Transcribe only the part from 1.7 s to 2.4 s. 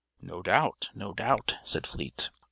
Fleet.